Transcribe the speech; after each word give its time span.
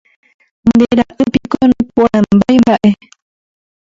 Nde 0.67 0.87
ra'ýpiko 0.99 1.57
noĩporãmbáimba'e 1.69 2.91